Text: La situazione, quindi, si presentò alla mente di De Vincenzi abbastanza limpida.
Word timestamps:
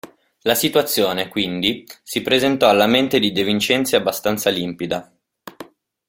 La 0.39 0.55
situazione, 0.55 1.27
quindi, 1.27 1.85
si 2.01 2.23
presentò 2.23 2.67
alla 2.67 2.87
mente 2.87 3.19
di 3.19 3.31
De 3.31 3.43
Vincenzi 3.43 3.95
abbastanza 3.95 4.49
limpida. 4.49 5.13